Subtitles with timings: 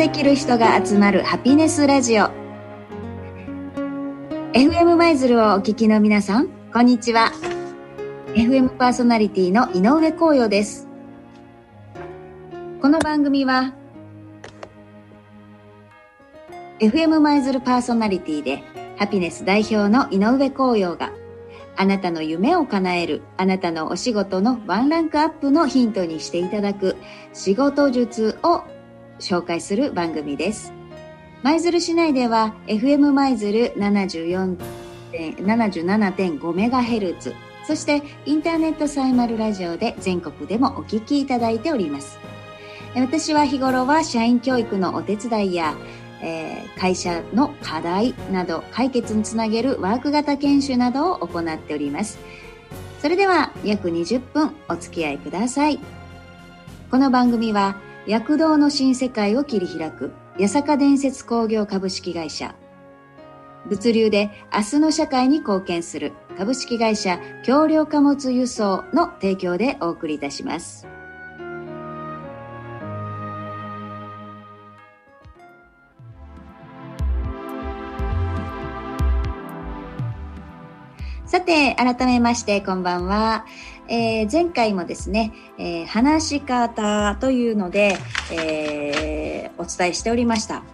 [0.00, 2.30] できる人が集まるハピネスラジオ。
[4.54, 7.30] FM 舞鶴をお聞きの皆さんこんにちは。
[8.28, 10.88] FM パーソナリティの井上光陽です。
[12.80, 13.74] この番組は
[16.78, 18.62] FM 舞鶴パーソナリティで
[18.96, 21.12] ハピネス代表の井上光陽が
[21.76, 26.96] あなたの夢を叶えるあなたのお仕事のワンランクアップのヒントにしていただく
[27.34, 28.64] 仕事術を
[29.20, 30.72] 紹介する番組です。
[31.42, 37.34] 舞鶴市内では FM 舞鶴77.5メガヘルツ
[37.66, 42.18] そしてインターネットサイマルラジオで全国でもお聞きいただいております。
[42.94, 45.76] 私は日頃は社員教育のお手伝いや
[46.22, 52.18] えー、会社の課題など解決につなげるワーク型研修などを行っております。
[53.00, 55.80] それでは約20分お付き合いください。
[56.90, 62.54] この番組は躍動の新世界を切り開く八坂伝説工業株式会社
[63.68, 70.86] 物流で明日の社会に貢献する株式会社橋梁貨物輸送の提供でお送りいたします。
[81.30, 83.46] さて、改めましてこんばんは。
[83.86, 87.96] えー、前回もですね、えー、話し方というので、
[88.32, 90.64] えー、お伝えしておりました。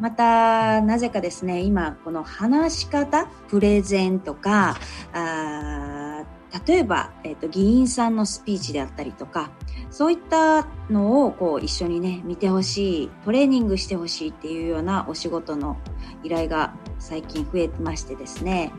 [0.00, 4.78] また、なぜかですね、今、この話し方、プレゼンとか、
[5.12, 6.24] あ
[6.66, 9.50] 例えば、えっ、と、議員さんのスピーチであったりとか、
[9.90, 15.76] そういったのをこう一緒にね、見てほしい、トレーニングしてほしいっていうようなお仕事の
[16.22, 18.72] 依頼が最近増えてましてですね、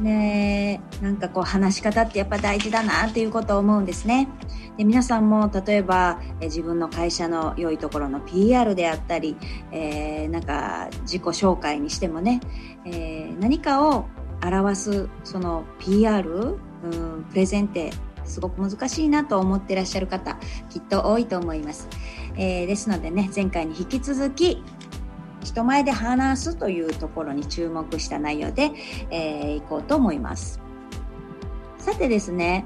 [0.00, 4.28] ねなんかこう話し方ってやっぱ大事だなっていうことを思うんですね。
[4.76, 9.36] で皆さんも例えばえ自分の会社の良いところの PR であったり、
[9.72, 12.40] えー、なんか自己紹介にしてもね、
[12.84, 14.06] えー、何かを
[14.42, 17.90] 表すその PR、うん、プレゼンって
[18.24, 20.36] すごく難しいなと思ってらっしゃる方
[20.70, 21.88] きっと多いと思います。
[22.36, 24.62] えー、ですのでね前回に引き続き
[25.42, 28.72] 人前で話すというところに注目した内容で、
[29.10, 30.60] えー、いこうと思います。
[31.78, 32.64] さてですね、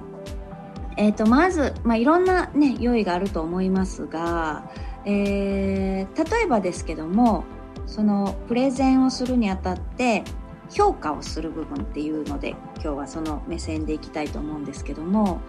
[0.96, 4.68] えー、とまず、まあ、いろんな、ね、用意があると思いますが、
[5.04, 7.44] えー、例えばですけども
[7.86, 10.24] そのプレゼンをするにあたって
[10.70, 15.40] 評価をする部分っていうので今日はその目線でいきたいと思うんですけども、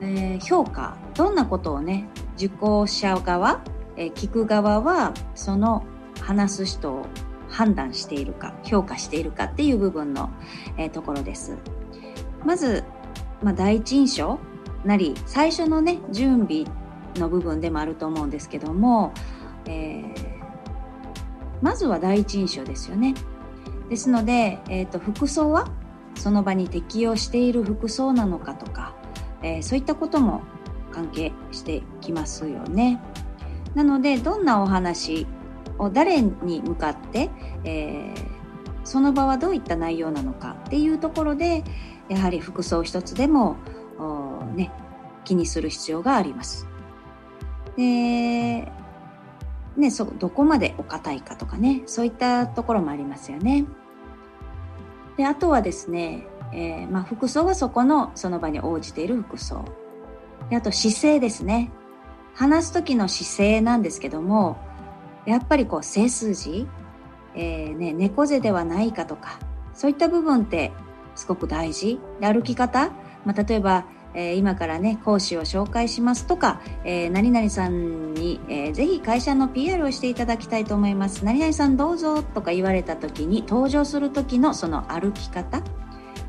[0.00, 3.62] えー、評価どんなことをね受講者側、
[3.96, 5.84] えー、聞く側はその
[6.22, 7.06] 話す人を
[7.48, 10.30] 判断しているか評価しているかっていう部分の、
[10.78, 11.56] えー、ところです。
[12.44, 12.84] まず、
[13.42, 14.38] まあ、第一印象
[14.84, 16.64] なり最初のね準備
[17.16, 19.12] の部分でもあると思うんですけども、
[19.66, 20.14] えー、
[21.60, 23.14] まずは第一印象ですよね。
[23.88, 25.68] ですので、えーと、服装は
[26.14, 28.94] その場に適用している服装なのかとか、
[29.42, 30.42] えー、そういったことも
[30.90, 33.00] 関係してきますよね。
[33.74, 35.26] なのでどんなお話
[35.82, 37.30] を誰に向かって、
[37.64, 38.14] えー、
[38.84, 41.64] その場はどういった内容なのかっていうところで
[42.08, 43.56] やはり服装一つでも
[44.54, 44.70] ね、
[45.24, 46.66] 気にする必要があります。
[47.76, 48.70] で
[49.76, 53.64] ね、そどこまでお堅いかとかねそういったところもありますよね。
[55.16, 59.64] であとはですね、えー、まあ、服装はそこのその場に応じている服装
[60.50, 61.70] であと姿勢ですね
[62.34, 64.58] 話す時の姿勢なんですけども
[65.26, 66.66] やっぱりこう背筋、
[67.34, 69.38] えー、ね、猫背ではないかとか、
[69.74, 70.72] そういった部分って
[71.14, 72.00] すごく大事。
[72.20, 72.90] で歩き方、
[73.24, 73.84] まあ、例えば、
[74.14, 81.24] えー、今からね、講師を紹介しますとか、えー、何々さんに、えー、ぜひ会社の PR をしていただきたいと思います。
[81.24, 85.62] 何々さんどうぞとか言われた時に登場する時のその歩き方、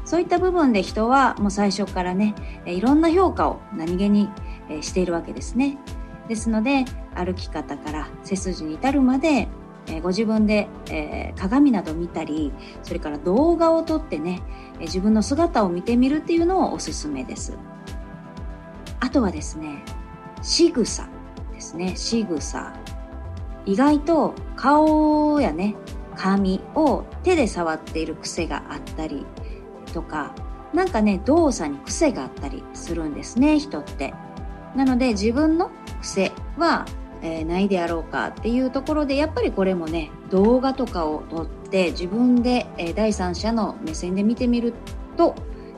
[0.06, 2.36] そういった部分で人はもう最初からね、
[2.66, 4.30] いろんな評価を何気に
[4.82, 5.78] しているわけですね。
[6.28, 6.86] ですので
[7.16, 9.48] 歩き方から背筋に至るまで、
[9.88, 12.54] え、ご自分で、え、鏡など見たり
[12.84, 14.42] それから動画を撮ってね、
[14.80, 17.58] え、自分の姿を見てみるっていうのをおすすめです。
[19.00, 19.84] あとはですね
[20.42, 21.08] 仕草
[21.54, 21.96] ですね。
[21.96, 22.74] 仕草。
[23.66, 25.76] 意外と顔やね
[26.16, 29.26] 髪を手で触っている癖があったり
[29.94, 30.34] とか
[30.74, 34.14] なんかね動作に癖があったりするんですね人って。
[34.76, 35.70] なので自分の
[36.04, 36.86] 癖は、
[37.22, 44.74] えー、ないであろうかっていうところでやっぱりこれもね動画とかを撮って自分で、えー、第三者の目線で見てみる
[45.18, 45.34] と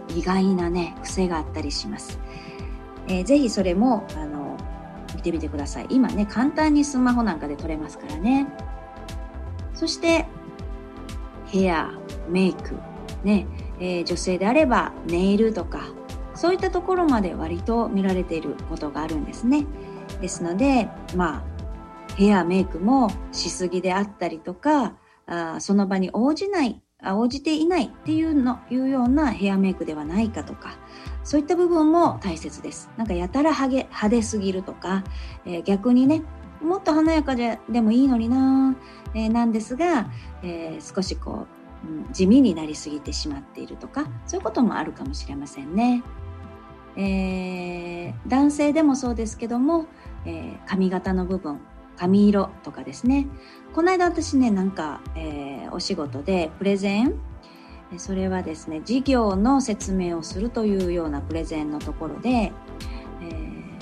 [0.10, 2.19] 意外なね癖があったりします、
[3.07, 4.57] えー、ぜひそれもあの
[5.16, 5.88] 見てみてください。
[5.89, 8.48] 今ね簡単にスマホなんかで撮れますからね。
[9.74, 10.25] そして
[11.48, 11.92] ヘア
[12.30, 12.75] メイク
[13.24, 13.45] ね、
[13.80, 15.88] えー、女性であればネイルとか
[16.33, 19.66] そういったところまで割と見られていることがあるんですね。
[20.22, 21.56] ですのでまあ
[22.16, 24.96] ヘアメイクもしすぎであったりとか
[25.28, 30.78] あその場に応じない応じていないっていうのいうようなヘアメイクではないかとか
[31.24, 35.04] そういった部分も大切ですなんかやたら派手すぎるとか、
[35.46, 36.24] えー、逆にね
[36.62, 38.76] もっと華やかででもいいのにな、
[39.14, 40.10] えー、なんですが、
[40.42, 41.48] えー、少しこ
[41.86, 46.04] う、うん、地味になりすぎてしまっているとかそういうこともあるかもしれませんね。
[46.98, 49.88] えー、男性でもそうですけども、
[50.26, 51.60] えー、髪型の部分
[51.98, 53.28] 髪色とかですね。
[53.74, 57.16] この間私ねなんか、えー、お仕事でプレゼン
[57.98, 63.78] それはですね事業の説明をするというようなプレゼンのところで、えー、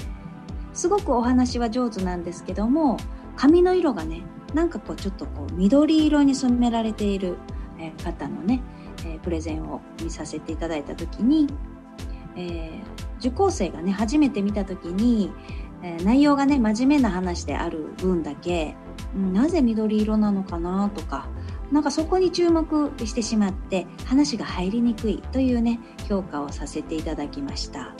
[0.74, 2.98] すごくお話は上手なんですけども
[3.36, 4.22] 髪の色がね
[4.54, 7.38] なんかこうちょっとこう緑色に染められている
[8.04, 8.62] 方のね
[9.24, 11.48] プレゼンを見させていただいた時に、
[12.36, 12.93] えー、
[13.24, 15.32] 受講生がね初めて見た時に、
[15.82, 18.76] えー、内容がね真面目な話である分だけ、
[19.16, 21.30] うん、なぜ緑色なのかなとか
[21.72, 25.80] なんかそこに注目してしまって話が入りにくいというね
[26.10, 27.96] 評価をさせていただきました、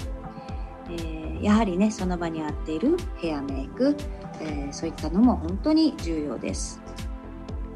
[0.90, 3.96] えー、やはりねその場に合っているヘアメイク、
[4.42, 6.82] えー、そういったのも本当に重要です。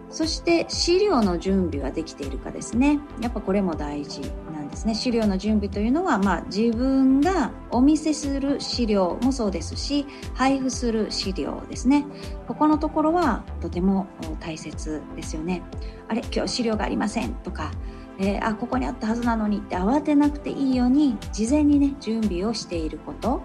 [0.09, 2.99] そして資料の準備はできているかですね。
[3.21, 4.21] やっぱこれも大事
[4.69, 4.95] ですね。
[4.95, 12.05] 資料の準備というのは、まあ、自分がお見せする資料もそうですし配布する資料ですね。
[12.47, 14.07] ここのところはとても
[14.39, 15.63] 大切ですよね。
[16.07, 17.33] あれ今日資料がありません。
[17.35, 17.71] とか
[18.19, 23.41] えー、あここにあったはずなのにって慌てなくていいように事前にね準備をしていること。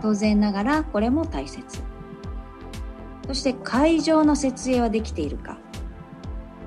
[0.00, 1.82] 当然ながらこれも大切。
[3.26, 5.58] そして会場の設営はできているか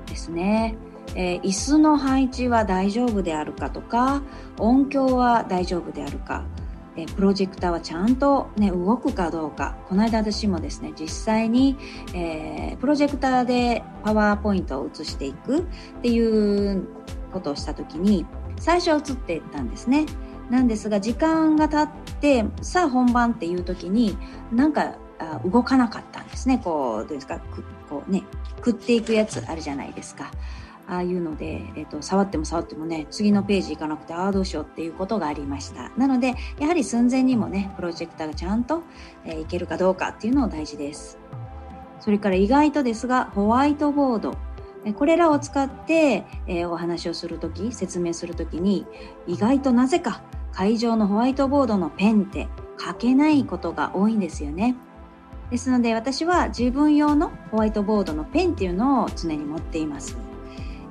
[0.06, 0.76] ですね、
[1.14, 4.22] えー、椅子の配置は大丈夫であるかとか
[4.58, 6.44] 音響は大丈夫であるか、
[6.96, 11.76] えー、プロジェクターはちゃんと、ね、動くかどうかこの間私もですね実際に、
[12.14, 15.62] えー、プロジェクターでパワーポイントを映していくっ
[16.02, 16.86] ていう
[17.32, 18.26] ことをした時に
[18.58, 20.06] 最初は映っていったんですね。
[20.50, 24.16] なんですが時間が経ってさあ本番っていう時に
[24.52, 24.96] なんか
[25.44, 26.60] 動かなかったんですね。
[26.62, 27.40] こうどうですか？
[27.88, 28.22] こうね
[28.56, 30.30] 食っていくやつあるじゃないですか。
[30.88, 38.82] ああいうので、えーと、触っても触ってもね次のページ行かなくてああどうしようっていうことがありましたなのでやはり寸前にもねプロジェクターがちゃんと、
[39.24, 41.18] えー、いけるかどうかっていうのを大事です
[42.00, 44.36] それから意外とですがホワイトボード
[44.96, 48.84] これらを使って、えー、お話をするとき説明するときに
[49.28, 52.48] 意外となぜか会場のホワイトボードのペンって
[52.84, 54.76] 書けないことが多いんですよね。
[55.50, 60.31] ですので私は自分用のホワイトボードのペンっていうのを常に持っています。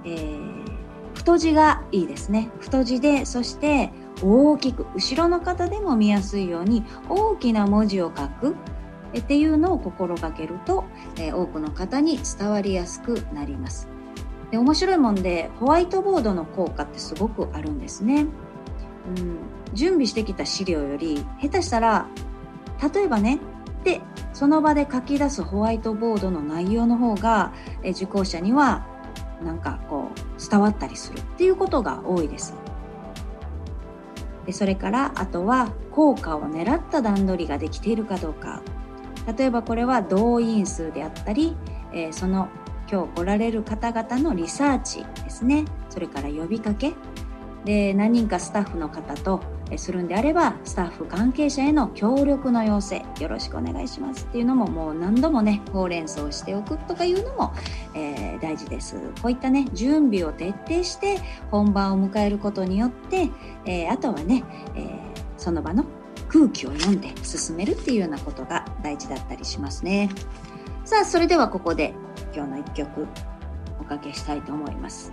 [0.05, 2.49] えー、太字がいいですね。
[2.59, 3.91] 太字で、そして
[4.23, 8.55] 大きく、後ろの方でも見やすいように大きな文字を書く
[9.17, 10.85] っていうのを心がけると、
[11.17, 13.87] えー、多くの方に伝わりやすくなります。
[14.51, 18.25] で面白いもんでホワイトボードの効果ってすごくあるんですね。
[19.17, 19.37] うん、
[19.73, 22.05] 準備してきた資料より下手したら
[22.93, 23.39] 例えばね
[23.83, 23.99] で
[24.33, 27.51] その場で書き出すホワイトボードの内容の方が、
[27.83, 28.85] え受講者には
[29.43, 32.53] なんかこう伝わったりするっていうことが多いです。
[34.45, 38.61] でそれからあとは効果を狙った段取りができているかどうか。
[39.37, 41.55] 例えばこれは動員数であったり、
[41.93, 42.49] えー、その
[42.91, 45.65] 今日来られる方々のリサーチですね。
[45.89, 46.93] それから呼びかけ。
[47.65, 49.41] で何人かスタッフの方と
[49.77, 54.25] するんであればスタッフ関係者への協力の要請よろしくお願いします。
[54.25, 57.53] っていうのももう何度もねほうれん草をしておくとかいうのも、
[57.93, 58.95] えー、大事です。
[59.21, 63.29] こういったね準備を徹底して本番を迎えることによって、
[63.65, 64.43] えー、あとはね、
[64.75, 64.91] えー、
[65.37, 65.85] その場の
[66.27, 70.09] 空気を読んで進めるっていうようなことが大事だったりしますね。
[70.85, 71.93] さあそれではここで
[72.33, 73.07] 今日の一曲。
[73.91, 75.11] かけしたいと思います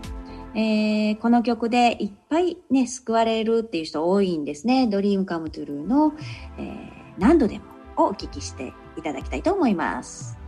[0.55, 4.87] えー、この曲でいっぱいね、救われるっていう人多いんですね。
[4.87, 6.15] ドリームカムトゥルーの、
[6.57, 7.65] えー、何度でも
[7.99, 10.39] をお聞きしていただきたいと思います。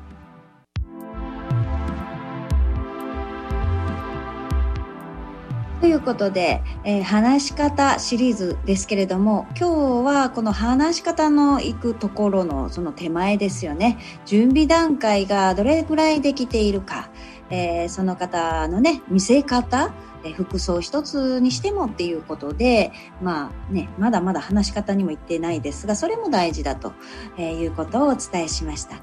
[5.81, 17.10] ということで、えー、話し方シリーズですけれども今日はこの話し方の行くところのその手前ですよね準備段階がどれくらいできているか
[17.51, 19.93] えー、その方のね、見せ方、
[20.23, 22.93] え服装一つにしてもっていうことで、
[23.23, 26.93] まあね、まだまだ話し方にも言ってないですが、それも大事だと、
[27.39, 28.97] えいうことをお伝えしました。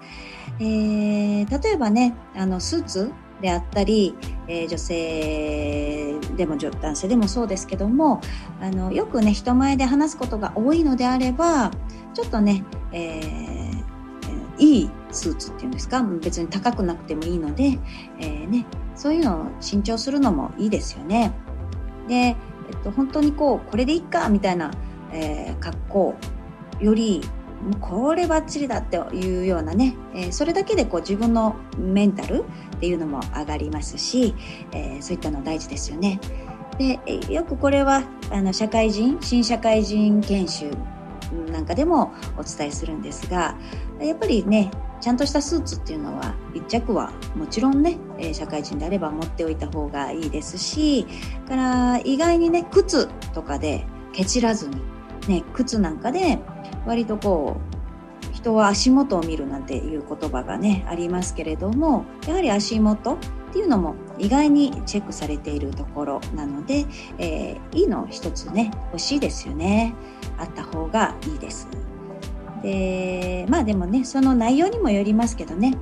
[0.60, 3.12] えー、例えばね、あの、スーツ
[3.42, 4.16] であったり、
[4.48, 8.22] えー、女性でも男性でもそうですけども
[8.60, 11.72] あのよくね人前で話すことが多いのであれば
[12.14, 16.04] ちょっとね、えー、いいスーツっていうんですか？
[16.04, 17.80] 別に高くなくてもいいので、
[18.20, 21.34] えー、ね、そういうのを新調するのもいいですよね。
[22.08, 22.36] で、えっ
[22.84, 24.72] と、本当にこうこれでいっかみたいな、
[25.12, 26.16] えー、格好
[26.80, 27.22] より
[27.64, 32.44] もうこればっちりだっていうようなね、えー、それだけでこう自分のメンタル
[32.76, 34.36] っていうのも上がりますし、
[34.72, 36.20] えー、そういったの大事ですよね。
[36.78, 37.00] で
[37.34, 40.72] よくこれはあの社会人新社会人研修
[41.52, 43.58] なんかでもお伝えするんですが
[44.00, 51.06] やっぱりねちゃんとしたスーツっていうのは一着はもちろんね、え社会人であれば持っておいた方がいいですし
[51.48, 54.82] から意外にね靴とかでケチらずに
[55.28, 56.40] ね靴なんかで
[56.86, 57.78] 割とこう
[58.34, 63.18] 人は足元を見るなんていう言葉がねありますけれどもやはり足元っ
[63.54, 66.86] ていうのも意外にチェックされているところなので、
[67.18, 69.96] えー、いいの一つね欲しいですよね。
[70.38, 71.68] あった方がいいです。
[72.68, 75.78] でまあでもねその内容にもよりますけどね。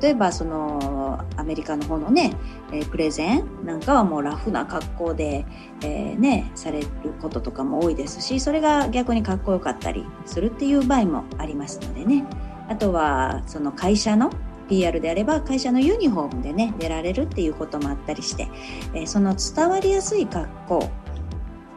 [0.00, 2.34] 例えばそのアメリカの方のね、
[2.72, 5.46] えー、プレゼンなんかはもうラフな格好で、
[5.82, 6.88] えー、ねされる
[7.22, 12.24] こととかも多いですしそれが逆にかっこよかったりするっていう場合もありますのでね。
[12.68, 14.32] あとはその会社の
[14.68, 18.48] PR であれば会社のユニフォームでね出られるっていうこともあったりして、
[18.92, 20.90] えー、その伝わりやすい格好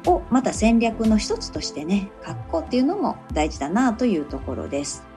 [0.09, 5.09] をまた戦略の一つとしてね格好っていうのも大事だなというところです。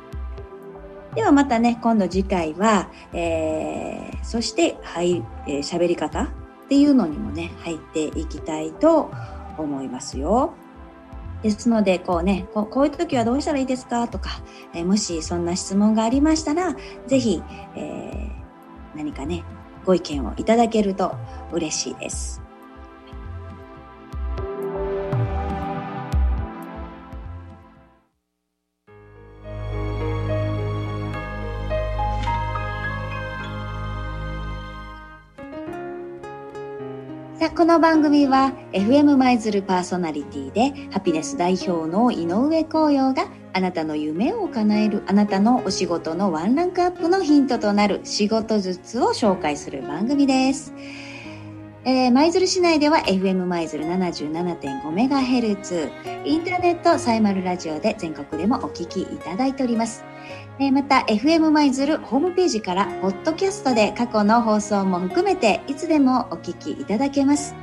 [1.15, 6.29] ではまたね、今度次回は、えー、そして、はい、えー、喋り方っ
[6.71, 9.11] ていうのにもね、入っていきたいと
[9.59, 10.55] 思いますよ。
[11.43, 14.31] ですので、こうね、ここういう時はどうしたらいいですかとか、
[14.73, 16.75] えー、もしそんな質問がありましたら、
[17.07, 17.43] ぜひ、
[17.77, 19.45] えー、何かね、
[19.85, 21.15] ご意見をいただけると
[21.53, 22.42] 嬉しいです。
[37.63, 50.75] この番組は FM 舞鶴パーソナリティでハピネス代表の井上光陽があなたの夢を叶えるあなたのお仕事のワンランクアップのヒントとなる仕事術を紹介する番組です。
[51.85, 60.03] えー、舞鶴市内では FM 舞鶴 77.5MHz、インターネットサイマルラジオで全国でもお聞きいただいております。
[60.63, 67.55] え、また FM 舞鶴ホームページからポッドキャストで過去の放送も含めていつでもお聞きいただけます。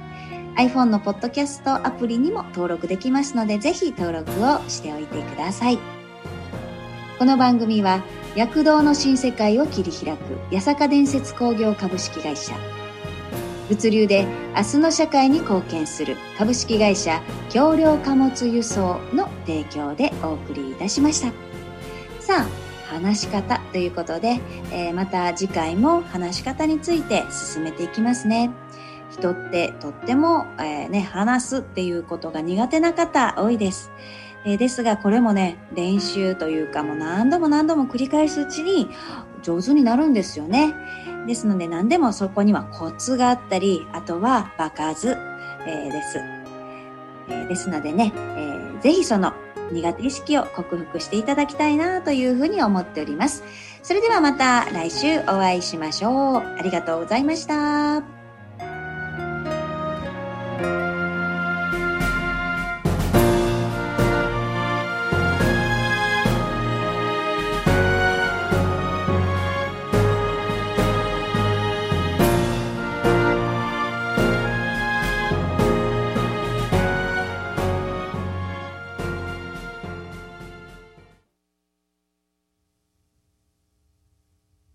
[0.58, 5.80] iPhone のポッドキャストアプリにも登録できますので、ぜひ登録をしておいてください。
[7.18, 8.04] この番組は
[8.36, 12.54] 躍動の新世界を切り開く八坂伝説工業株式会社
[13.68, 14.26] 物流で
[14.56, 21.34] 明日の社会に貢献する株式会社橋梁貨物輸送の提供でお送りいたしました。
[22.20, 22.59] さあ、
[22.90, 24.40] 話し方ということで、
[24.72, 28.52] えー、また次回も話し方について進めていきますね。
[29.12, 33.92] 人ってとっても、えー、ね、話すっていうことが苦手な方多いです。
[34.46, 38.90] えー、ですが、これもね、練習というかもう何度も何度も繰り返すうちに
[39.44, 40.74] 上手になるんですよね。
[41.28, 45.10] ですので何でもそこにはコツがあったり、あとは場数、
[45.66, 46.20] えー、です。
[47.30, 49.34] え、ですのでね、えー、ぜひその
[49.72, 53.44] 苦手意識を克服していただきたいなというふうに思っております。
[53.84, 56.42] それではまた来週お会いしましょう。
[56.42, 58.19] ありがとうございました。